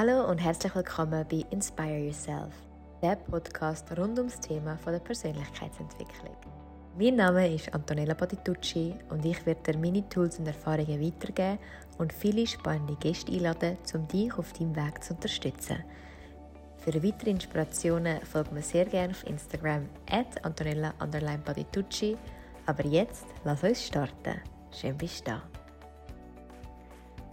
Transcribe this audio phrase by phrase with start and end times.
[0.00, 2.54] Hallo und herzlich willkommen bei Inspire Yourself,
[3.02, 6.36] der Podcast rund ums Thema von der Persönlichkeitsentwicklung.
[6.96, 11.58] Mein Name ist Antonella Patitucci und ich werde dir meine Tools und Erfahrungen weitergeben
[11.98, 15.82] und viele spannende Gäste einladen, um dich auf deinem Weg zu unterstützen.
[16.76, 20.94] Für weitere Inspirationen folgt mir sehr gerne auf Instagram at Antonella
[21.44, 22.16] Patitucci.
[22.66, 24.40] Aber jetzt lass uns starten.
[24.70, 25.57] Schön bist du da.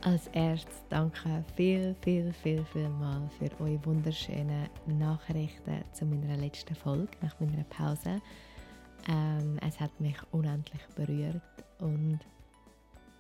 [0.05, 6.75] Als erstes danke viel, viel, viel, viel mal für eure wunderschönen Nachrichten zu meiner letzten
[6.75, 8.21] Folge nach meiner Pause.
[9.09, 11.41] Ähm, es hat mich unendlich berührt
[11.79, 12.19] und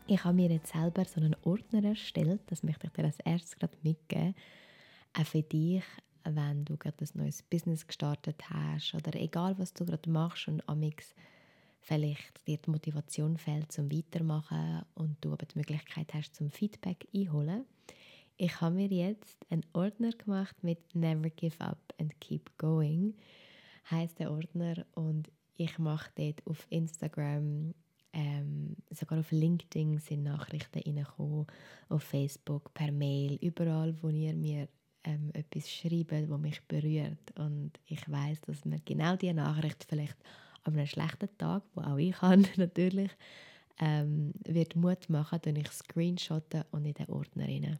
[0.05, 3.55] ich habe mir jetzt selber so einen Ordner erstellt, das möchte ich dir als erstes
[3.55, 4.35] gerade mitgeben.
[5.19, 5.81] Auch für dich,
[6.23, 10.61] wenn du gerade ein neues Business gestartet hast oder egal was du gerade machst und
[10.69, 11.15] amix
[11.85, 17.07] vielleicht dir die Motivation fehlt zum Weitermachen und du aber die Möglichkeit hast zum Feedback
[17.13, 17.65] einholen.
[18.37, 23.13] Ich habe mir jetzt einen Ordner gemacht mit Never Give Up and Keep Going
[23.89, 27.73] heißt der Ordner und ich mache dort auf Instagram
[28.13, 31.45] ähm, sogar auf LinkedIn sind Nachrichten reingekommen,
[31.89, 34.69] auf Facebook, per Mail, überall, wo ihr mir
[35.03, 37.37] ähm, etwas schreibt, das mich berührt.
[37.37, 40.17] Und ich weiß, dass mir genau diese Nachricht vielleicht
[40.65, 43.11] an einem schlechten Tag, wo auch ich habe natürlich,
[43.79, 47.79] ähm, wird Mut machen, wenn ich screenshotten und in den Ordner rein.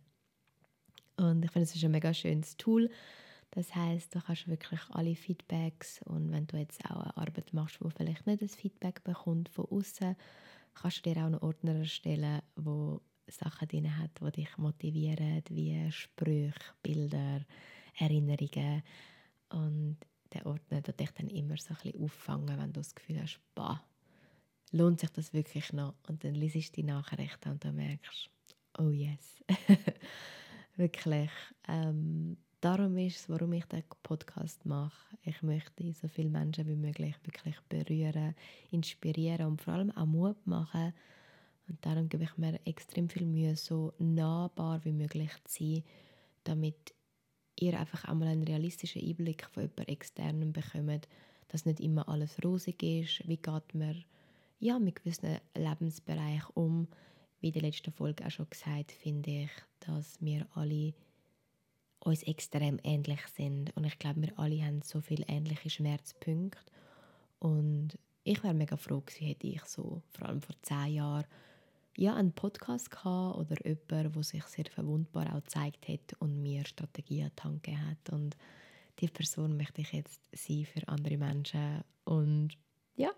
[1.18, 2.90] Und ich finde, es ist ein mega schönes Tool.
[3.52, 7.82] Das heißt, du kannst wirklich alle Feedbacks und wenn du jetzt auch eine Arbeit machst,
[7.82, 10.16] wo vielleicht nicht das Feedback bekommt von außen,
[10.74, 15.90] kannst du dir auch einen Ordner erstellen, wo Sachen drin hat, die dich motivieren, wie
[15.92, 17.46] Sprüche, Bilder,
[17.98, 18.84] Erinnerungen.
[19.50, 19.98] Und
[20.36, 23.40] der Ordner tut dich dann immer so ein bisschen auffangen, wenn du das Gefühl hast,
[23.56, 23.84] bah,
[24.72, 25.96] lohnt sich das wirklich noch?
[26.08, 28.30] Und dann liest du die Nachrichten und du merkst,
[28.78, 29.44] oh yes.
[30.76, 31.30] wirklich.
[31.68, 35.18] Ähm, darum ist es, warum ich den Podcast mache.
[35.24, 38.36] Ich möchte so viele Menschen wie möglich wirklich berühren,
[38.72, 40.94] inspirieren und vor allem auch Mut machen.
[41.68, 45.84] Und darum gebe ich mir extrem viel Mühe, so nahbar wie möglich zu sein,
[46.44, 46.95] damit
[47.60, 51.08] ihr einfach einmal einen realistischen Einblick von jemand externem bekommt,
[51.48, 54.04] dass nicht immer alles rosig ist, wie geht man
[54.60, 56.88] ja, mit gewissen Lebensbereichen um.
[57.40, 59.52] Wie in der letzten Folge auch schon gesagt, finde ich,
[59.82, 60.94] dass wir alle
[62.00, 63.76] uns extrem ähnlich sind.
[63.76, 66.60] Und ich glaube, wir alle haben so viele ähnliche Schmerzpunkte.
[67.40, 71.26] Und ich wäre mega froh gewesen, hätte ich so, vor allem vor zehn Jahren,
[71.98, 76.66] ja, einen Podcast gehabt oder jemand, der sich sehr verwundbar auch gezeigt hat und mir
[76.66, 78.10] Strategien an die hat.
[78.12, 78.36] Und
[79.00, 81.84] diese Person möchte ich jetzt sein für andere Menschen.
[82.04, 82.58] Und
[82.96, 83.12] ja,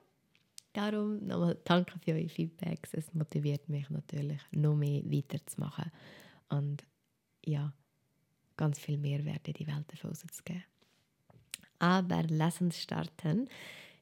[0.74, 2.94] darum nochmal danke für eure Feedbacks.
[2.94, 5.92] Es motiviert mich natürlich, noch mehr weiterzumachen
[6.50, 6.84] und
[7.46, 7.74] ja,
[8.58, 10.64] ganz viel Mehrwert in die Welt rauszugeben.
[11.80, 13.48] Aber lass uns starten.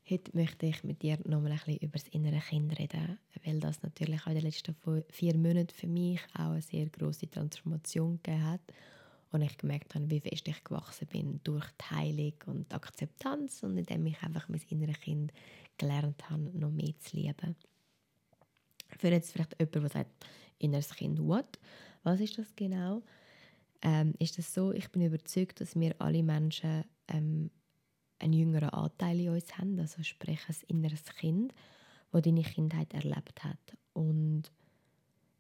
[0.08, 3.82] Heute möchte ich mit dir nochmal ein bisschen über das innere Kind reden, weil das
[3.82, 4.76] natürlich auch in den letzten
[5.10, 8.62] vier Monaten für mich auch eine sehr große Transformation gegeben hat
[9.32, 13.80] und ich gemerkt habe, wie fest ich gewachsen bin durch die Heilung und Akzeptanz und
[13.80, 15.34] indem ich einfach mein inneres Kind
[15.80, 17.56] gelernt habe, noch mehr zu lieben.
[19.00, 20.26] Für jetzt vielleicht jemand, der sagt,
[20.60, 21.58] inneres Kind, what?
[22.04, 23.02] Was ist das genau?
[23.82, 27.50] Ähm, ist das so, ich bin überzeugt, dass wir alle Menschen ähm,
[28.20, 31.54] einen jüngeren Anteil in uns haben, also sprich ein inneres Kind,
[32.12, 33.78] das deine Kindheit erlebt hat.
[33.94, 34.44] Und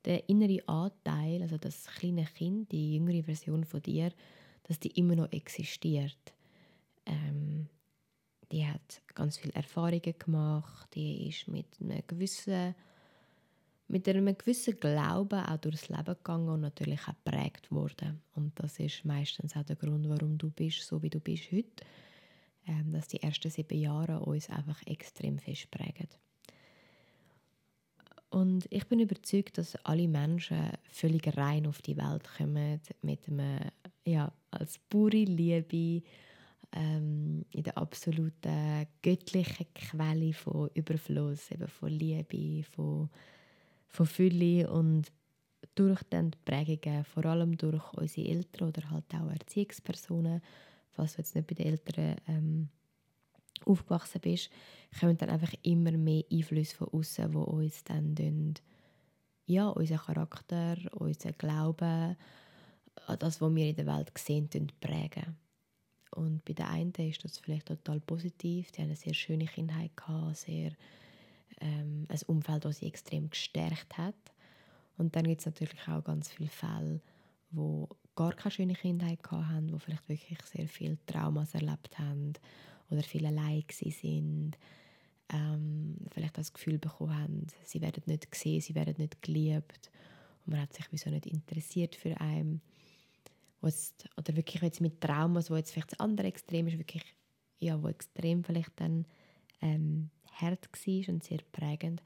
[0.05, 4.11] der innere Anteil, also das kleine Kind, die jüngere Version von dir,
[4.63, 6.33] dass die immer noch existiert.
[7.05, 7.67] Ähm,
[8.51, 12.75] die hat ganz viele Erfahrungen gemacht, die ist mit einem gewissen
[13.87, 18.19] mit einem gewissen Glauben auch durchs Leben gegangen und natürlich auch geprägt worden.
[18.33, 21.85] Und das ist meistens auch der Grund, warum du bist, so wie du bist heute
[22.67, 26.07] ähm, dass die ersten sieben Jahre uns einfach extrem fest prägen.
[28.29, 33.71] Und ich bin überzeugt, dass alle Menschen völlig rein auf die Welt kommen mit einem,
[34.05, 36.03] ja, als pure Liebe,
[36.73, 43.09] ähm, in der absoluten göttlichen Quelle von Überfluss, eben von Liebe, von,
[43.87, 45.11] von Fülle und
[45.75, 50.41] durch die Prägungen, vor allem durch unsere Eltern oder halt auch Erziehungspersonen,
[50.95, 52.69] falls du jetzt nicht bei den Eltern ähm,
[53.65, 54.49] aufgewachsen bist,
[54.99, 58.53] kommen dann einfach immer mehr Einflüsse von außen, die uns dann tun,
[59.45, 62.15] ja, unseren Charakter, unseren Glauben,
[63.19, 64.49] das, was wir in der Welt sehen,
[64.79, 65.37] prägen.
[66.11, 68.71] Und bei den einen ist das vielleicht total positiv.
[68.71, 70.71] Die haben eine sehr schöne Kindheit gehabt, sehr,
[71.59, 74.15] ähm, ein Umfeld, das sie extrem gestärkt hat.
[74.97, 77.01] Und dann gibt es natürlich auch ganz viele Fälle,
[77.51, 82.33] wo gar keine schöne Kindheit hatten, die vielleicht wirklich sehr viel Traumas erlebt haben
[82.89, 84.57] oder viel allein sind,
[85.29, 89.91] ähm, vielleicht das Gefühl bekommen haben, sie werden nicht gesehen, sie werden nicht geliebt
[90.45, 92.61] und man hat sich wieso nicht interessiert für einen.
[93.63, 97.03] Jetzt, oder wirklich jetzt mit Traumas, wo jetzt vielleicht das andere Extrem ist, wirklich,
[97.57, 99.05] ja, wo extrem vielleicht dann
[99.61, 102.03] ähm, hart war und sehr prägend.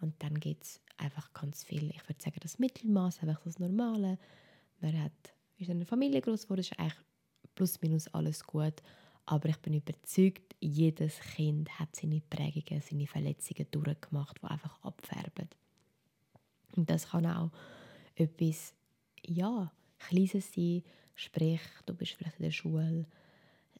[0.00, 4.18] Und dann gibt es einfach ganz viel, ich würde sagen, das Mittelmaß, einfach das Normale.
[4.82, 5.12] Man hat,
[5.58, 6.98] ist in einer Familie groß geworden, ist eigentlich
[7.54, 8.82] plus minus alles gut.
[9.24, 15.48] Aber ich bin überzeugt, jedes Kind hat seine Prägungen, seine Verletzungen durchgemacht, die einfach abfärben.
[16.76, 17.50] Und das kann auch
[18.16, 18.74] etwas,
[19.24, 20.82] ja, Kleines sein,
[21.14, 23.06] sprich, du bist vielleicht in der Schule,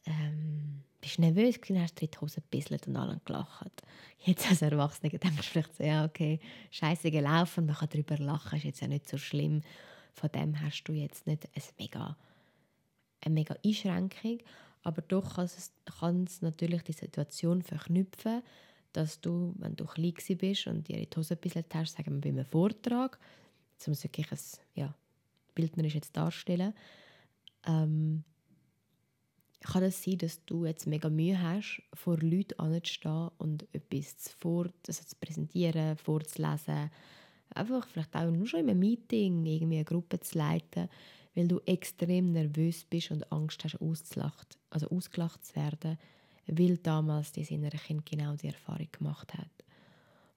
[0.05, 3.81] ähm, bist nervös gewesen, hast die Hose gebisselt und allen gelacht.
[4.19, 6.39] Jetzt als Erwachsener denkt man vielleicht so, ja, okay,
[6.71, 9.61] scheiße gelaufen, man kann darüber lachen, ist jetzt ja nicht so schlimm.
[10.13, 12.17] Von dem hast du jetzt nicht ein mega,
[13.21, 14.39] eine mega Einschränkung,
[14.83, 18.43] aber doch kann es, natürlich die Situation verknüpfen,
[18.91, 22.21] dass du, wenn du klein bist und dir in die Hose ein hast, sagen wir
[22.21, 23.19] bei einem Vortrag,
[23.87, 24.39] muss ich wirklich ein
[24.75, 24.95] ja,
[25.55, 26.73] bildnerisch jetzt darstellen,
[27.65, 28.23] ähm,
[29.61, 34.67] kann es sein, dass du jetzt mega Mühe hast, vor Leuten anzustehen und etwas vor,
[34.87, 36.91] also zu präsentieren, vorzulesen,
[37.55, 40.89] einfach vielleicht auch nur schon in einem Meeting irgendwie eine Gruppe zu leiten,
[41.35, 45.97] weil du extrem nervös bist und Angst hast, auszulacht, also ausgelacht zu werden,
[46.47, 49.49] weil damals dein innere Kind genau die Erfahrung gemacht hat.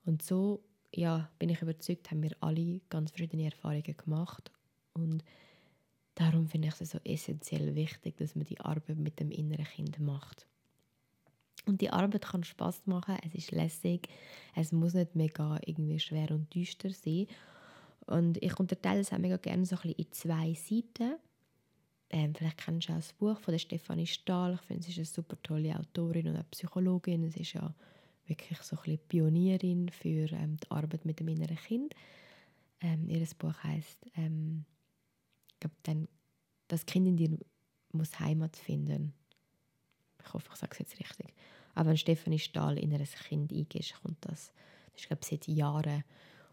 [0.05, 0.63] Und so
[0.97, 4.51] ja, bin ich überzeugt, haben wir alle ganz verschiedene Erfahrungen gemacht
[4.95, 5.23] und
[6.15, 9.99] darum finde ich es so essentiell wichtig, dass man die Arbeit mit dem inneren Kind
[10.01, 10.47] macht.
[11.67, 14.09] Und die Arbeit kann Spaß machen, es ist lässig,
[14.55, 17.27] es muss nicht mega irgendwie schwer und düster sein.
[18.07, 21.17] Und ich unterteile es auch mega gerne so ein bisschen in zwei Seiten.
[22.11, 24.55] Ähm, vielleicht kennst du auch das Buch von der Stefanie Stahl.
[24.55, 27.29] Ich finde, sie ist eine super tolle Autorin und eine Psychologin.
[27.31, 27.75] Sie ist ja
[28.27, 31.95] wirklich so ein bisschen Pionierin für ähm, die Arbeit mit dem inneren Kind.
[32.81, 34.65] Ähm, ihr Buch heißt ähm,
[35.53, 36.09] ich glaube,
[36.69, 37.39] das Kind in dir
[37.93, 39.15] muss Heimat finden.
[40.26, 41.34] Ich hoffe, ich sage es jetzt richtig.
[41.75, 44.52] Aber wenn Stefanie Stahl in ein Kind eingeht, kommt das.
[44.93, 46.05] Das ist, glaube ich, seit Jahren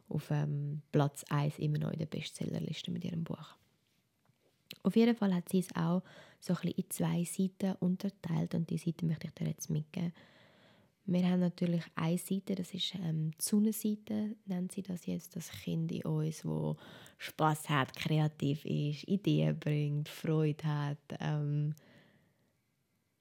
[0.10, 3.56] auf ähm, Platz 1 immer noch in der Bestsellerliste mit ihrem Buch.
[4.84, 6.04] Auf jeden Fall hat sie es auch
[6.40, 10.14] so ein in zwei Seiten unterteilt und die Seite möchte ich dir jetzt mitgeben.
[11.06, 15.50] Wir haben natürlich eine Seite, das ist ähm, die Sonnenseite, nennt sie das jetzt, das
[15.50, 16.78] Kind in uns, wo
[17.18, 20.98] Spaß hat, kreativ ist, Ideen bringt, Freude hat.
[21.20, 21.76] Ähm,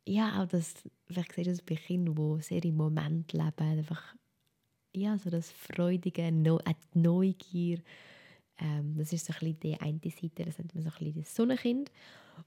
[0.07, 0.75] ja, auch das,
[1.07, 4.15] vielleicht siehst du das bei Kindern, die sehr im Moment leben, einfach
[4.95, 7.79] ja, so das Freudige, no, die Neugier.
[8.59, 11.23] Ähm, das ist so ein bisschen die eine Seite, das nennt man so ein bisschen
[11.23, 11.91] das Sonnenkind.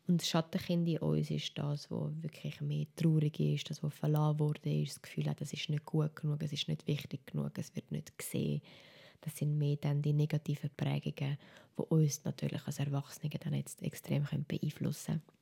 [0.07, 4.39] Und das Schattenkind in uns ist das, was wirklich mehr traurig ist, das, was verlassen
[4.39, 7.75] wurde, das Gefühl hat, es ist nicht gut genug, es ist nicht wichtig genug, es
[7.75, 8.61] wird nicht gesehen.
[9.21, 11.37] Das sind mehr dann die negativen Prägungen,
[11.77, 15.34] die uns natürlich als Erwachsene dann jetzt extrem beeinflussen können.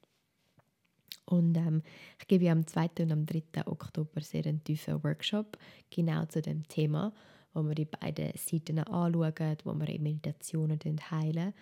[1.25, 1.81] Und ähm,
[2.19, 2.89] ich gebe am 2.
[2.99, 3.65] und am 3.
[3.65, 5.57] Oktober sehr einen tiefen Workshop
[5.89, 7.13] genau zu dem Thema,
[7.53, 10.79] wo wir die beiden Seiten anschauen, wo wir in Meditationen
[11.11, 11.53] heilen.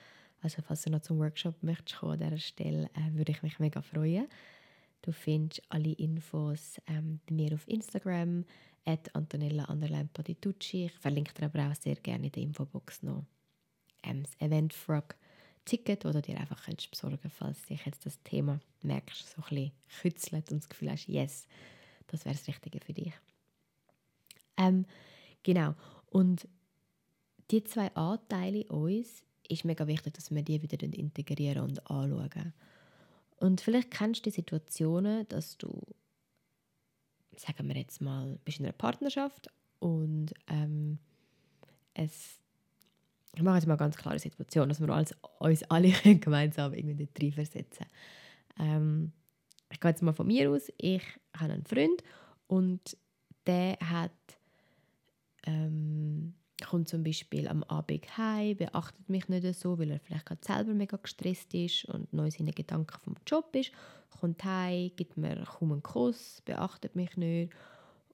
[0.41, 3.59] Also falls du noch zum Workshop möchtest kommen, an dieser Stelle, äh, würde ich mich
[3.59, 4.27] mega freuen.
[5.03, 8.45] Du findest alle Infos ähm, bei mir auf Instagram,
[8.85, 9.67] at Antonella.
[10.27, 13.25] Ich verlinke dir aber auch sehr gerne in der Infobox noch
[14.03, 15.15] ähm, das Event Frog
[15.65, 19.71] Ticket, das du dir einfach kannst besorgen falls dich jetzt das Thema merkst, so ein
[20.01, 21.47] kützelt und das Gefühl hast, yes,
[22.07, 23.13] das wäre das Richtige für dich.
[24.57, 24.85] Ähm,
[25.43, 25.75] genau.
[26.09, 26.47] Und
[27.51, 32.53] die zwei Anteile uns ist mega wichtig, dass wir die wieder integrieren und anschauen.
[33.37, 35.81] Und vielleicht kennst du die Situationen, dass du,
[37.35, 39.49] sagen wir jetzt mal, bist in einer Partnerschaft
[39.79, 40.99] und ähm,
[41.93, 42.39] es
[43.33, 47.07] ich mache jetzt mal eine ganz klare Situation, dass wir uns, uns alle gemeinsam irgendwie
[47.07, 47.85] dort versetzen
[48.59, 49.11] ähm,
[49.71, 50.71] Ich gehe jetzt mal von mir aus.
[50.77, 51.03] Ich
[51.37, 52.03] habe einen Freund
[52.47, 52.97] und
[53.47, 54.11] der hat
[55.45, 56.33] ähm,
[56.65, 60.73] kommt zum Beispiel am Abend heim, beachtet mich nicht so, weil er vielleicht gerade selber
[60.73, 63.71] mega gestresst ist und neu seine Gedanken vom Job ist,
[64.19, 67.51] kommt heim, gibt mir kaum einen Kuss, beachtet mich nicht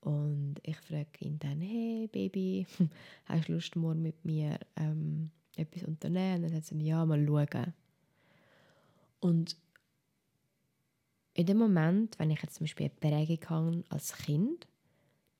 [0.07, 2.65] und ich frage ihn dann, hey Baby,
[3.25, 6.45] hast du Lust, morgen mit mir ähm, etwas unternehmen?
[6.45, 7.73] Und dann sagt er, ja, mal schauen.
[9.19, 9.57] Und
[11.33, 14.65] in dem Moment, wenn ich jetzt zum Beispiel eine Prägung habe als Kind,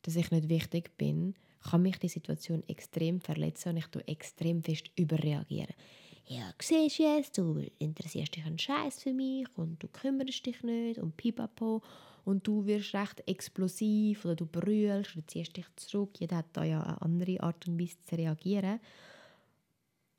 [0.02, 4.64] dass ich nicht wichtig bin, kann mich die Situation extrem verletzen und ich tue extrem
[4.64, 5.74] fest überreagieren.
[6.26, 10.62] ja, siehst du jetzt, du interessierst dich einen Scheiß für mich und du kümmerst dich
[10.62, 11.82] nicht und pipapo
[12.28, 16.20] und du wirst recht explosiv oder du brüllst oder ziehst dich zurück.
[16.20, 18.82] Jeder hat da ja eine andere Art und Weise zu reagieren.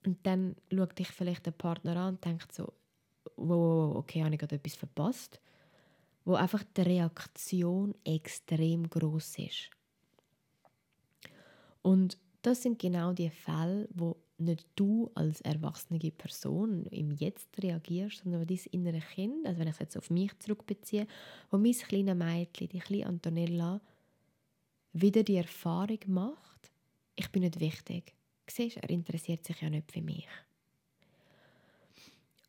[0.07, 2.73] Und dann schaut dich vielleicht der Partner an und denkt so,
[3.37, 5.39] wow, okay, habe ich gerade etwas verpasst?
[6.25, 9.71] Wo einfach die Reaktion extrem groß ist.
[11.83, 14.17] Und das sind genau die Fälle, wo
[14.49, 19.75] nicht du als erwachsene Person im Jetzt reagierst, sondern dein innere Kind, also wenn ich
[19.75, 21.07] es jetzt auf mich zurückbeziehe,
[21.51, 23.81] wo mein kleines Mädchen, die kleine Antonella,
[24.93, 26.71] wieder die Erfahrung macht,
[27.15, 28.15] ich bin nicht wichtig.
[28.51, 30.27] Siehst, er interessiert sich ja nicht für mich.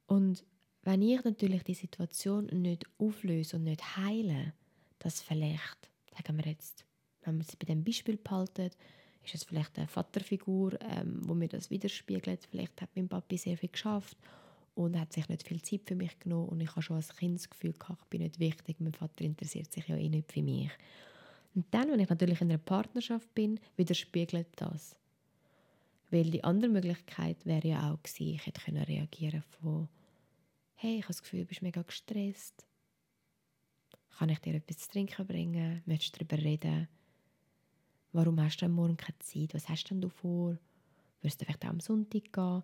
[0.07, 0.43] Und
[0.83, 4.53] wenn ich natürlich die Situation nicht auflöse und nicht heile,
[4.99, 6.85] dass vielleicht, sagen wir jetzt,
[7.21, 8.71] wenn wir es bei dem Beispiel behalten,
[9.23, 12.47] ist es vielleicht eine Vaterfigur, ähm, mir das widerspiegelt.
[12.49, 14.17] Vielleicht hat mein Papi sehr viel geschafft
[14.75, 17.35] und hat sich nicht viel Zeit für mich genommen und ich habe schon als Kind
[17.37, 20.41] das Gefühl gehabt, ich bin nicht wichtig, mein Vater interessiert sich ja eh nicht für
[20.41, 20.71] mich.
[21.55, 24.95] Und dann, wenn ich natürlich in einer Partnerschaft bin, widerspiegelt das.
[26.11, 29.89] Weil die andere Möglichkeit wäre ja auch gewesen, ich hätte können reagieren von
[30.75, 32.65] «Hey, ich habe das Gefühl, du bist mega gestresst.
[34.17, 35.83] Kann ich dir etwas zu trinken bringen?
[35.85, 36.87] Möchtest du darüber reden?»
[38.11, 39.53] Warum hast du am Morgen keine Zeit?
[39.53, 40.57] Was hast denn du vor?
[41.21, 42.63] Wirst du vielleicht auch am Sonntag gehen?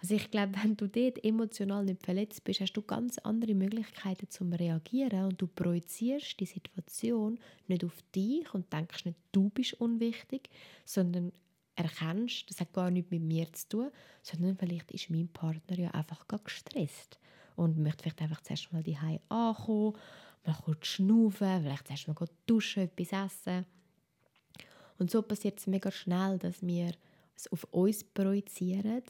[0.00, 4.28] Also ich glaube, wenn du dort emotional nicht verletzt bist, hast du ganz andere Möglichkeiten
[4.28, 7.38] zum reagieren und du projizierst die Situation
[7.68, 10.50] nicht auf dich und denkst nicht, du bist unwichtig,
[10.84, 11.32] sondern
[11.76, 13.90] erkennst, das hat gar nichts mit mir zu tun,
[14.22, 17.18] sondern vielleicht ist mein Partner ja einfach gar gestresst
[17.56, 18.98] und möchte vielleicht einfach zuerst mal die
[19.28, 19.96] ankommen,
[20.44, 23.64] mal kurz schnaufen, vielleicht zuerst mal duschen, etwas essen
[24.98, 26.92] und so passiert es mega schnell, dass wir
[27.36, 29.02] es auf uns projizieren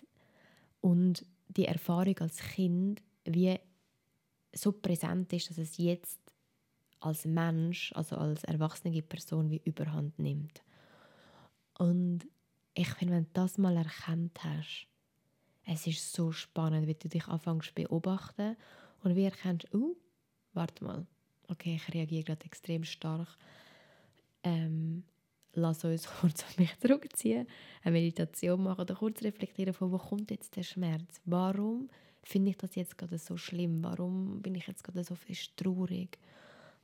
[0.80, 3.58] und die Erfahrung als Kind wie
[4.52, 6.20] so präsent ist, dass es jetzt
[7.00, 10.62] als Mensch, also als erwachsene Person, wie Überhand nimmt.
[11.78, 12.26] Und
[12.74, 14.86] ich finde, wenn du das mal erkannt hast,
[15.66, 18.56] es ist so spannend, wie du dich anfängst zu beobachten
[19.02, 19.96] und wie erkennst, oh,
[20.52, 21.06] warte mal,
[21.48, 23.28] okay, ich reagiere gerade extrem stark.
[24.42, 25.04] Ähm,
[25.54, 27.46] lass uns kurz auf mich zurückziehen,
[27.82, 31.20] eine Meditation machen oder kurz reflektieren von, wo kommt jetzt der Schmerz?
[31.24, 31.88] Warum
[32.22, 33.82] finde ich das jetzt gerade so schlimm?
[33.82, 36.18] Warum bin ich jetzt gerade so fest traurig?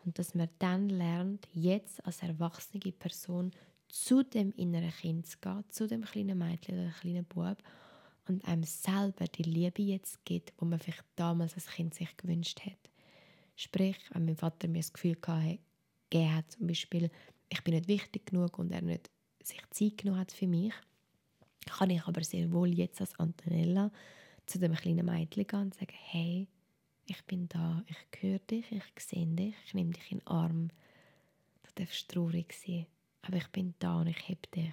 [0.04, 3.52] Und dass man dann lernt, jetzt als erwachsene Person
[3.88, 7.58] zu dem inneren Kind zu gehen, zu dem kleinen Mädchen oder kleinen Bub
[8.28, 12.60] und einem selber die Liebe jetzt gibt, wo man vielleicht damals als Kind sich gewünscht
[12.64, 12.78] hat.
[13.56, 17.10] Sprich, wenn mein Vater mir das Gefühl gegeben hat, zum Beispiel,
[17.50, 19.10] ich bin nicht wichtig genug und er nicht
[19.42, 20.72] sich Zeit genommen hat für mich,
[21.66, 23.90] kann ich aber sehr wohl jetzt als Antonella
[24.46, 26.46] zu dem kleinen Mädchen gehen und sagen, hey,
[27.06, 30.68] ich bin da, ich höre dich, ich sehe dich, ich nehme dich in den Arm.
[31.62, 32.86] Du darfst traurig sein,
[33.22, 34.72] aber ich bin da und ich heb dich.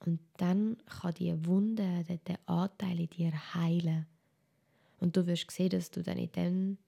[0.00, 4.06] Und dann kann die Wunde, der Anteil in dir heilen.
[5.00, 6.78] Und du wirst sehen, dass du dann in, den,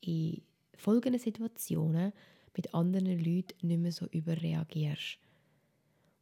[0.00, 0.42] in
[0.74, 2.12] folgenden Situationen
[2.56, 5.18] mit anderen Leuten nicht mehr so überreagierst.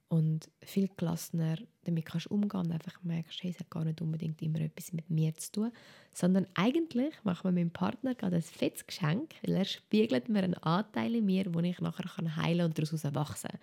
[0.09, 4.01] Und viel gelassener damit kannst du umgehen und einfach merkst, hey, es hat gar nicht
[4.01, 5.73] unbedingt immer etwas mit mir zu tun,
[6.13, 10.55] sondern eigentlich macht man meinem Partner gerade ein fettes Geschenk, weil er spiegelt mir einen
[10.55, 13.61] Anteil in mir, den ich nachher kann heilen und daraus wachsen kann.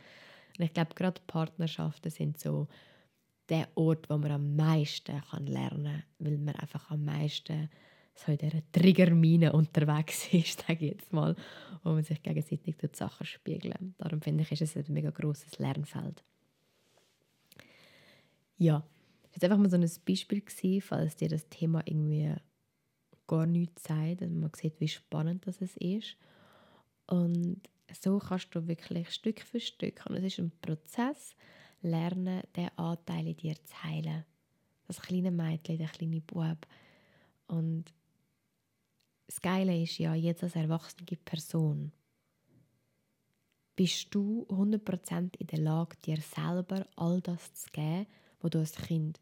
[0.58, 2.68] Und ich glaube, gerade Partnerschaften sind so
[3.50, 7.70] der Ort, wo man am meisten lernen kann, weil man einfach am meisten
[8.20, 11.36] so in dieser Triggermine unterwegs ist, sage ich jetzt mal,
[11.84, 13.96] wo man sich gegenseitig die Sachen spiegeln.
[13.98, 16.24] Darum finde ich, ist es ein mega grosses Lernfeld.
[18.58, 18.84] Ja,
[19.34, 22.34] das war einfach mal so ein Beispiel, falls dir das Thema irgendwie
[23.28, 26.18] gar nichts sagt, dass man sieht, wie spannend das ist.
[27.06, 27.62] Und
[28.02, 31.36] so kannst du wirklich Stück für Stück, und es ist ein Prozess,
[31.82, 34.26] lernen, den Anteil in dir zu heilen.
[34.88, 36.66] Das kleine Mädchen, der kleine Bub.
[37.48, 37.94] Und
[39.28, 41.92] das Geile ist ja, jetzt als erwachsene Person
[43.76, 48.08] bist du 100% in der Lage, dir selber all das zu geben,
[48.40, 49.22] was du als Kind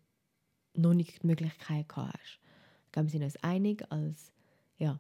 [0.73, 2.39] noch nicht die Möglichkeit hast.
[2.85, 4.31] Ich glaube, wir sind uns einig, als
[4.77, 4.99] ja,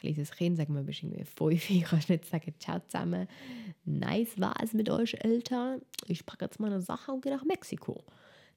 [0.00, 3.28] kleines Kind, sagen wir, bist irgendwie fünf, kannst nicht sagen, ciao zusammen,
[3.84, 8.04] nice war es mit euch Eltern, ich packe jetzt meine Sachen und gehe nach Mexiko.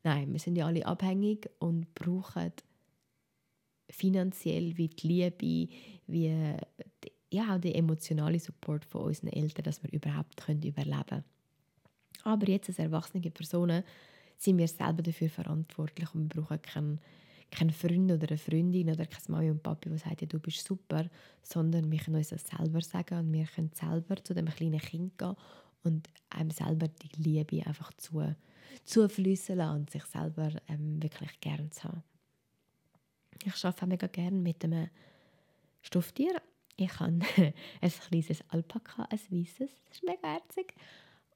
[0.03, 2.51] Nein, wir sind ja alle abhängig und brauchen
[3.89, 5.73] finanziell wie die Liebe,
[6.07, 6.55] wie
[7.31, 11.23] ja, auch der emotionale Support von unseren Eltern, dass wir überhaupt können überleben können.
[12.23, 13.83] Aber jetzt als erwachsene Personen
[14.37, 16.99] sind wir selber dafür verantwortlich und wir brauchen keinen
[17.51, 20.65] kein Freund oder eine Freundin oder kein Mami und Papi, die sagt, ja, du bist
[20.65, 21.09] super,
[21.41, 25.17] sondern wir können uns das selber sagen und wir können selber zu dem kleinen Kind
[25.17, 25.35] gehen
[25.83, 28.35] und einem selber die Liebe einfach zu,
[28.85, 32.03] zufließen lassen und sich selber ähm, wirklich gern zu haben.
[33.45, 34.89] Ich arbeite mega gerne mit einem
[35.81, 36.41] Stofftier.
[36.75, 37.19] Ich habe
[37.81, 40.73] ein kleines Alpaka, ein weißes, das ist mega herzig.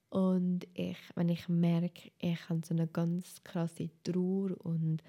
[0.09, 5.01] Und ich, wenn ich merke, ich habe so eine ganz krasse Trauer und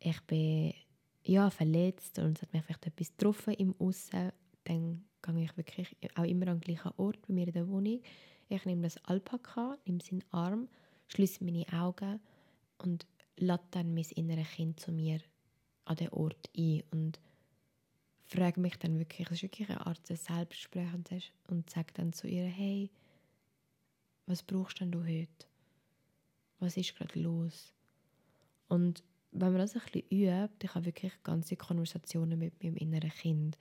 [0.00, 0.74] ich bin
[1.22, 4.32] ja, verletzt und es hat mich vielleicht etwas getroffen im Aussen,
[4.64, 8.00] dann gehe ich wirklich auch immer an den gleichen Ort bei mir in der Wohnung.
[8.48, 10.68] Ich nehme das Alpaka, nehme seinen Arm,
[11.08, 12.20] schließe meine Augen
[12.78, 15.20] und lade dann mein inneres Kind zu mir
[15.84, 17.20] an den Ort ein und
[18.26, 22.46] frage mich dann wirklich, es ist wirklich eine Art Selbstgespräch und sage dann zu ihr,
[22.46, 22.90] hey,
[24.26, 25.46] was brauchst denn du heute?
[26.58, 27.72] Was ist gerade los?
[28.68, 33.10] Und wenn man das ein bisschen übt, ich habe wirklich ganze Konversationen mit meinem inneren
[33.10, 33.58] Kind.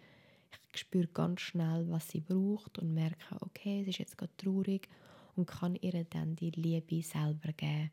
[0.72, 4.88] Ich spüre ganz schnell, was sie braucht und merke, okay, es ist jetzt gerade traurig
[5.36, 7.92] und kann ihr dann die Liebe selber geben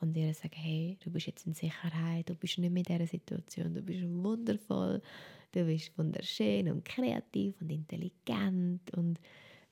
[0.00, 3.06] und ihr sagen, hey, du bist jetzt in Sicherheit, du bist nicht mehr in dieser
[3.06, 5.00] Situation, du bist wundervoll,
[5.52, 9.20] du bist wunderschön und kreativ und intelligent und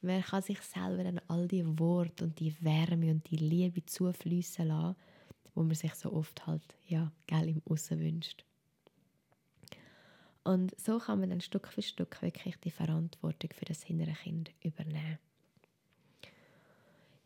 [0.00, 4.68] man kann sich selber dann all die Worte und die Wärme und die Liebe zufließen
[4.68, 4.96] lassen,
[5.54, 8.44] wo man sich so oft halt ja gell, im Aussen wünscht.
[10.42, 14.50] Und so kann man dann Stück für Stück wirklich die Verantwortung für das innere Kind
[14.62, 15.18] übernehmen.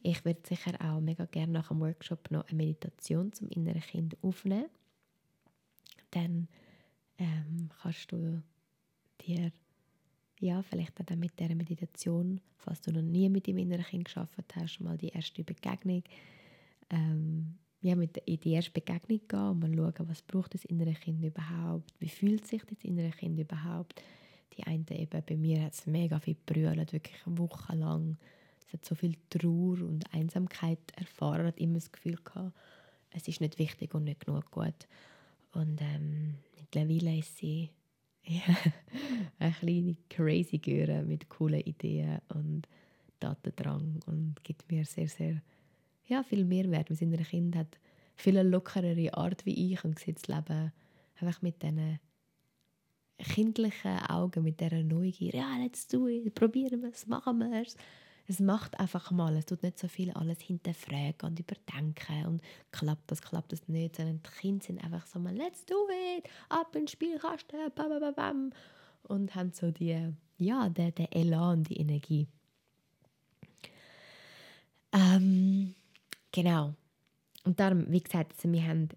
[0.03, 4.17] Ich würde sicher auch mega gerne nach dem Workshop noch eine Meditation zum inneren Kind
[4.23, 4.71] aufnehmen.
[6.11, 6.49] Dann
[7.19, 8.43] ähm, kannst du
[9.21, 9.53] dir
[10.41, 14.39] ja, vielleicht dann mit dieser Meditation, falls du noch nie mit dem inneren Kind geschafft
[14.55, 16.03] hast, mal die erste Begegnung,
[16.91, 20.95] ähm, ja, mit in die erste Begegnung gehen und mal schauen, was braucht das innere
[20.95, 24.03] Kind überhaupt, wie fühlt sich das innere Kind überhaupt.
[24.57, 28.17] Die eine eben, bei mir hat es mega viel brüllt, wirklich wochenlang.
[28.69, 32.53] Es hat so viel Trauer und Einsamkeit erfahren, hat immer das Gefühl gehabt,
[33.11, 34.87] es ist nicht wichtig und nicht genug gut.
[35.53, 37.71] Und ähm, mittlerweile ist sie
[38.25, 38.43] ja,
[39.39, 42.69] eine kleine crazy Göre mit coolen Ideen und
[43.21, 45.41] Datendrang und gibt mir sehr, sehr
[46.07, 46.91] ja, viel Mehrwert.
[46.91, 47.79] Mein inneres Kind hat
[48.17, 50.73] viel lockerere Art wie ich und sieht das Leben
[51.19, 51.99] einfach mit diesen
[53.19, 55.35] kindlichen Augen, mit dieser Neugier.
[55.35, 57.77] Ja, let's do it, probieren wir es, machen wir es
[58.29, 63.11] es macht einfach mal, es tut nicht so viel alles hinterfragen und überdenken und klappt
[63.11, 65.75] das, klappt das nicht, sondern die Kinder sind einfach so mal, let's do
[66.17, 68.53] it, ab ins Spielkasten, bam, bam, bam,
[69.05, 72.29] und haben so die, ja, den, den Elan, die Energie.
[74.93, 75.75] Ähm,
[76.31, 76.75] genau.
[77.45, 78.91] Und darum, wie gesagt, also wir haben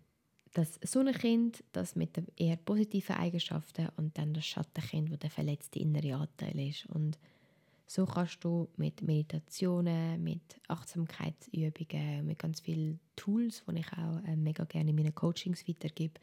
[0.53, 6.15] das Sonnenkind, das mit eher positiven Eigenschaften und dann das Schattenkind, wo der verletzte innere
[6.15, 6.85] Anteil ist.
[6.87, 7.17] Und
[7.91, 14.37] so kannst du mit Meditationen, mit Achtsamkeitsübungen, mit ganz vielen Tools, die ich auch äh,
[14.37, 16.21] mega gerne in meinen Coachings weitergebe,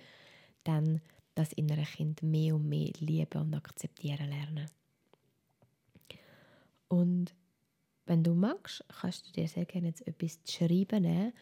[0.65, 1.03] dann
[1.35, 4.71] das innere Kind mehr und mehr lieben und akzeptieren lernen.
[6.89, 7.35] Und
[8.07, 11.35] wenn du magst, kannst du dir sehr gerne jetzt etwas zu schreiben nehmen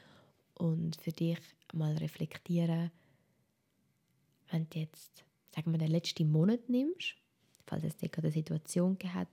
[0.54, 1.38] und für dich
[1.72, 2.90] mal reflektieren,
[4.50, 7.14] wenn du jetzt, sagen wir, den letzten Monat nimmst,
[7.64, 9.32] falls es dir gerade eine Situation gehabt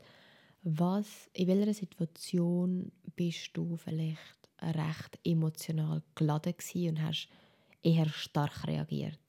[0.64, 6.56] was, in welcher Situation bist du vielleicht recht emotional geladen
[6.88, 7.30] und hast
[7.82, 9.20] eher stark reagiert?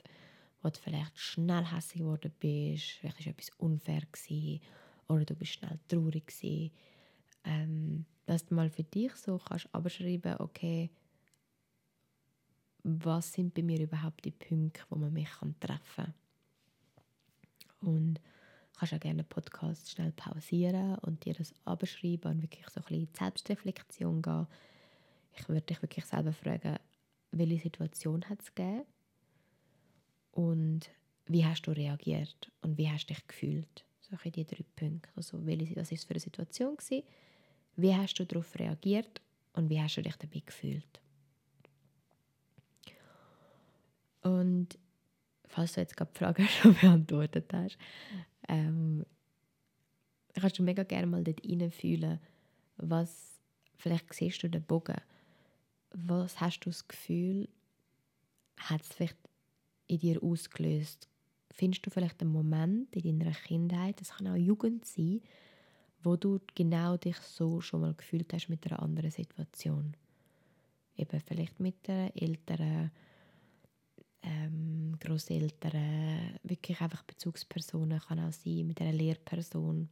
[0.63, 4.61] Wo du vielleicht schnell hässlich geworden bist, vielleicht war etwas unfair gewesen,
[5.09, 6.71] oder du bist schnell traurig gewesen.
[7.45, 10.91] Ähm, dass du mal für dich so kannst abschreiben, okay,
[12.85, 15.29] was sind bei mir überhaupt die Punkte, wo man mich
[15.61, 16.15] treffen kann.
[17.81, 18.21] Und
[18.77, 23.01] kannst auch gerne Podcast schnell pausieren und dir das abschreiben und wirklich so ein bisschen
[23.01, 24.47] in die Selbstreflexion gehen.
[25.37, 26.79] Ich würde dich wirklich selber fragen,
[27.31, 28.85] welche Situation hat es gegeben
[30.33, 30.91] und
[31.27, 33.85] wie hast du reagiert und wie hast du dich gefühlt?
[34.01, 35.09] So ein die drei Punkte.
[35.17, 36.77] Also, welche, was war es für eine Situation?
[36.77, 37.05] Gewesen?
[37.77, 39.21] Wie hast du darauf reagiert
[39.55, 41.01] und wie hast du dich dabei gefühlt?
[44.23, 44.79] Und
[45.47, 47.79] falls du jetzt gerade die Frage schon beantwortet hast,
[48.49, 49.05] ähm,
[50.35, 52.21] kannst du mega gerne mal dort reinfühlen,
[52.77, 53.41] was,
[53.77, 55.01] vielleicht siehst du den Bogen,
[55.93, 57.49] was hast du das Gefühl,
[58.57, 59.17] hat es vielleicht
[59.87, 61.09] in dir ausgelöst?
[61.51, 65.21] Findest du vielleicht einen Moment in deiner Kindheit, das kann auch Jugend sein,
[66.03, 69.97] wo du genau dich so schon mal gefühlt hast mit einer anderen Situation?
[70.97, 72.91] Eben vielleicht mit einer älteren
[74.25, 79.89] ähm, Großeltern, wirklich einfach Bezugspersonen kann auch sein, mit einer Lehrperson.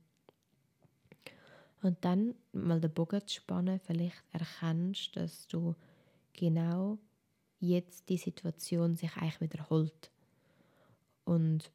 [1.83, 5.75] Und dann mal den Bogen zu spannen, vielleicht erkennst, dass du
[6.33, 6.99] genau
[7.59, 10.11] jetzt die Situation sich eigentlich wiederholt.
[11.25, 11.71] Und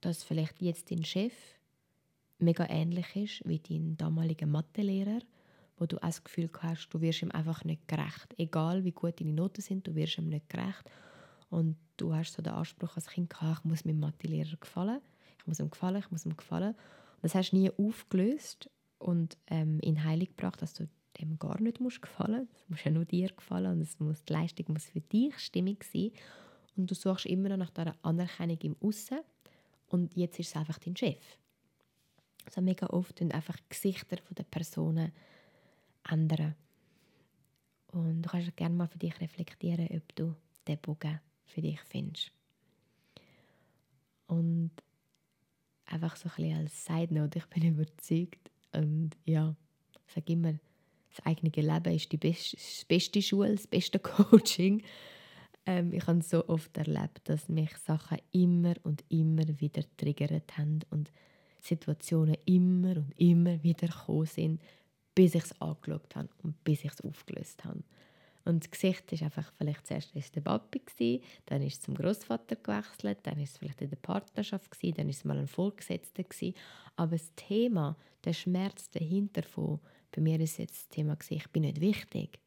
[0.00, 1.32] dass vielleicht jetzt dein Chef
[2.38, 5.20] mega ähnlich ist wie dein damaliger Mathelehrer,
[5.78, 8.34] wo du auch das Gefühl hast, du wirst ihm einfach nicht gerecht.
[8.36, 10.84] Egal wie gut deine Noten sind, du wirst ihm nicht gerecht.
[11.54, 15.00] Und du hast so den Anspruch als Kind gehabt, ich muss meinem Mathelehrer gefallen,
[15.38, 16.74] ich muss ihm gefallen, ich muss ihm gefallen.
[16.74, 20.88] Und das hast du nie aufgelöst und ähm, in Heilig gebracht, dass du
[21.20, 24.32] dem gar nicht musst gefallen Es muss ja nur dir gefallen und es muss, die
[24.32, 26.10] Leistung muss für dich stimmig sein.
[26.76, 29.20] Und du suchst immer noch nach dieser Anerkennung im Aussen
[29.86, 31.22] und jetzt ist es einfach dein Chef.
[32.46, 35.12] Also mega oft und einfach Gesichter der Personen
[36.10, 36.56] ändern.
[37.92, 40.34] Und du kannst gerne mal für dich reflektieren, ob du
[40.66, 42.32] den Bogen für dich findest.
[44.26, 44.70] Und
[45.86, 49.54] einfach so ein bisschen als Side Note, ich bin überzeugt und ja,
[50.06, 50.54] ich sage immer,
[51.14, 54.82] das eigene Leben ist die beste, Schule, das beste Coaching.
[55.66, 60.80] Ähm, ich habe so oft erlebt, dass mich Sachen immer und immer wieder triggert haben
[60.90, 61.12] und
[61.60, 64.60] Situationen immer und immer wieder gekommen sind,
[65.14, 67.82] bis ich es angeschaut habe und bis ich es aufgelöst habe.
[68.44, 71.94] Und das Gesicht ist einfach vielleicht zuerst ist der Papi gewesen, dann ist es zum
[71.94, 75.46] Großvater gewechselt, dann ist es vielleicht in der Partnerschaft gewesen, dann ist es mal ein
[75.46, 76.54] Vorgesetzter gewesen.
[76.96, 79.80] Aber das Thema, der Schmerz dahinter von,
[80.12, 82.38] bei mir ist jetzt das Thema gewesen, ich bin nicht wichtig.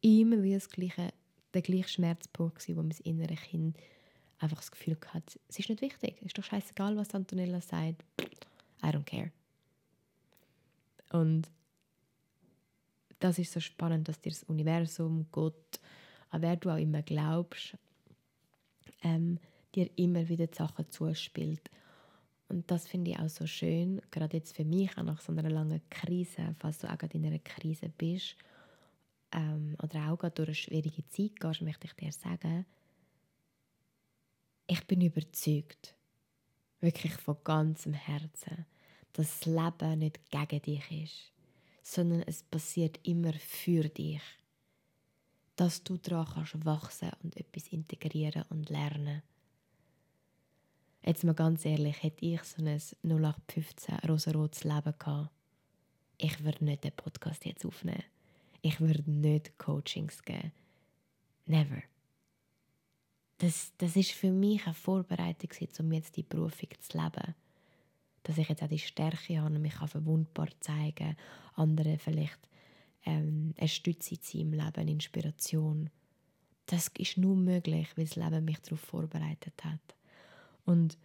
[0.00, 1.12] Immer wieder das gleiche,
[1.54, 3.76] der gleiche Schmerzpunkt wo mein innere Kind
[4.40, 8.04] einfach das Gefühl hat, es ist nicht wichtig, es ist doch scheißegal, was Antonella sagt,
[8.82, 9.30] I don't care.
[11.12, 11.48] Und
[13.18, 15.80] das ist so spannend, dass dir das Universum, Gott,
[16.30, 17.76] an wer du auch immer glaubst,
[19.02, 19.38] ähm,
[19.74, 21.70] dir immer wieder die Sachen zuspielt.
[22.48, 25.50] Und das finde ich auch so schön, gerade jetzt für mich, auch nach so einer
[25.50, 28.36] langen Krise, falls du auch gerade in einer Krise bist
[29.32, 32.64] ähm, oder auch gerade durch eine schwierige Zeit gehst, möchte ich dir sagen,
[34.66, 35.94] ich bin überzeugt,
[36.80, 38.66] wirklich von ganzem Herzen,
[39.12, 41.37] dass das Leben nicht gegen dich ist
[41.88, 44.20] sondern es passiert immer für dich.
[45.56, 49.22] Dass du daran kannst wachsen und etwas integrieren und lernen.
[51.04, 55.30] Jetzt mal ganz ehrlich, hätte ich so ein 0815 rosarotes Leben gehabt,
[56.18, 58.04] ich würde nicht den Podcast jetzt aufnehmen.
[58.60, 60.52] Ich würde nicht Coachings geben.
[61.46, 61.82] Never.
[63.38, 67.34] Das, das ist für mich eine Vorbereitung, um jetzt die Berufung zu leben
[68.28, 71.16] dass ich jetzt auch die Stärke habe und mich verwundbar zeigen
[71.54, 72.38] anderen vielleicht
[73.06, 75.88] ähm, eine Stütze zu im Leben, Inspiration.
[76.66, 79.96] Das ist nur möglich, weil das Leben mich darauf vorbereitet hat.
[80.66, 80.98] Und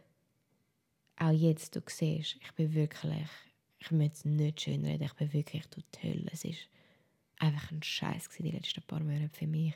[1.16, 3.30] auch jetzt, du siehst, ich bin wirklich,
[3.80, 6.26] ich möchte es nicht schön reden, ich bin wirklich toll.
[6.30, 6.68] Es ist
[7.40, 9.76] einfach ein Scheiß die letzten paar Monate für mich.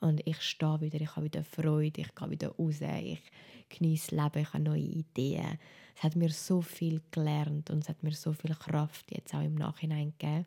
[0.00, 3.22] Und ich stehe wieder, ich habe wieder Freude, ich gehe wieder raus, ich
[3.68, 5.58] genieße das Leben, ich habe neue Ideen.
[5.96, 9.42] Es hat mir so viel gelernt und es hat mir so viel Kraft jetzt auch
[9.42, 10.46] im Nachhinein gegeben.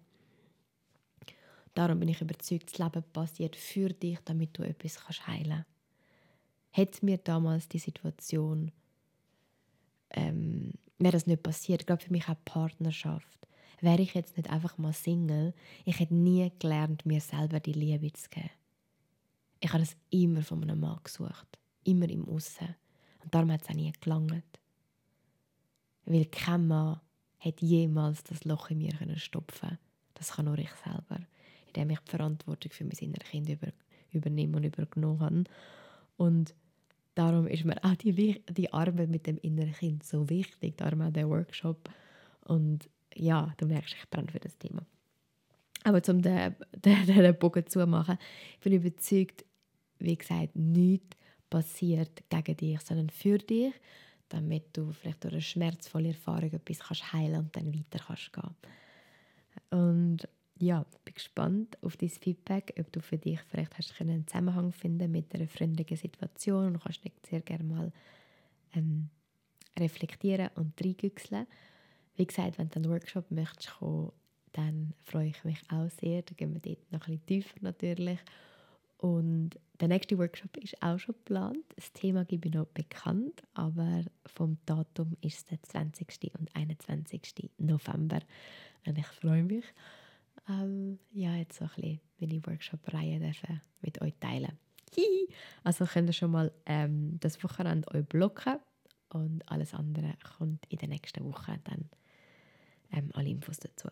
[1.73, 5.67] Darum bin ich überzeugt, das Leben passiert für dich, damit du etwas kannst heilen kannst.
[6.71, 8.71] Hätte mir damals die Situation,
[10.11, 13.47] ähm, wäre das nicht passiert, glaube für mich auch Partnerschaft,
[13.81, 18.11] wäre ich jetzt nicht einfach mal Single, ich hätte nie gelernt, mir selber die Liebe
[18.13, 18.49] zu geben.
[19.61, 21.59] Ich habe das immer von einem Mann gesucht.
[21.83, 22.75] Immer im Aussen.
[23.23, 24.43] Und darum hat es auch nie gelangt.
[26.05, 26.99] Weil kein Mann
[27.39, 29.77] hat jemals das Loch in mir stopfen
[30.15, 31.19] Das kann nur ich selber.
[31.67, 33.67] Indem ich die Verantwortung für mein inneres Kind über,
[34.11, 35.43] übernehme und übergenommen habe.
[36.17, 36.55] Und
[37.13, 40.77] darum ist mir auch die, die Arbeit mit dem inneren Kind so wichtig.
[40.77, 41.87] Darum auch der Workshop.
[42.45, 44.85] Und ja, du merkst, ich brenne für das Thema.
[45.83, 48.17] Aber um den, den, den Bogen zu machen,
[48.53, 49.45] ich bin überzeugt,
[50.01, 51.17] wie gesagt, nichts
[51.49, 53.73] passiert gegen dich, sondern für dich,
[54.29, 58.55] damit du vielleicht durch eine schmerzvolle Erfahrung etwas kannst heilen und dann weiter kannst gehen.
[59.69, 60.27] Und
[60.59, 65.11] ja, bin gespannt auf dein Feedback, ob du für dich vielleicht hast einen Zusammenhang finden
[65.11, 67.91] mit einer freundlichen Situation und kannst nicht sehr gerne mal
[68.75, 69.09] ähm,
[69.77, 71.47] reflektieren und reingüchseln.
[72.15, 74.11] Wie gesagt, wenn du einen Workshop möchtest kommen,
[74.53, 76.21] dann freue ich mich auch sehr.
[76.21, 78.19] Da gehen wir dort noch ein bisschen tiefer natürlich.
[79.01, 81.65] Und der nächste Workshop ist auch schon geplant.
[81.75, 86.31] Das Thema gebe ich noch bekannt, aber vom Datum ist es der 20.
[86.37, 87.49] und 21.
[87.57, 88.19] November.
[88.85, 89.65] Und ich freue mich,
[90.47, 93.33] ähm, ja, jetzt so ein bisschen meine Workshop-Reihe
[93.81, 94.59] mit euch teilen.
[95.63, 98.59] also könnt ihr schon mal ähm, das Wochenende euch blocken
[99.09, 101.89] und alles andere kommt in der nächsten Woche dann
[102.91, 103.89] ähm, alle Infos dazu.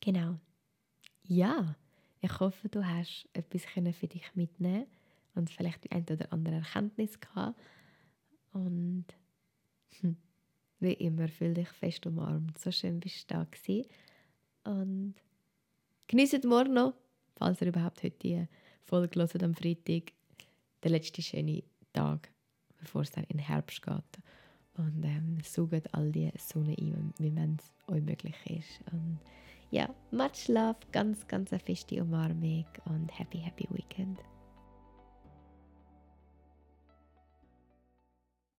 [0.00, 0.40] Genau.
[1.22, 1.76] Ja,
[2.22, 4.86] ich hoffe, du hast etwas für dich mitnehmen
[5.34, 7.60] und vielleicht die ein oder andere Erkenntnis gehabt.
[8.52, 9.06] Und
[10.00, 10.16] hm,
[10.78, 12.58] wie immer, fühl dich fest umarmt.
[12.58, 13.88] So schön bist du da gewesen.
[14.64, 15.14] Und
[16.06, 16.94] genießt morgen noch,
[17.34, 18.46] falls ihr überhaupt heute die
[18.84, 20.12] Folge hört, am Freitag,
[20.84, 22.30] der letzte schöne Tag,
[22.78, 24.22] bevor es dann in den Herbst geht.
[24.74, 28.80] Und ähm, saugt all die Sonne ein, wie es euch möglich ist.
[28.92, 29.18] Und
[29.72, 34.18] ja, much love, ganz, ganz eine feste Umarmung und happy, happy Weekend.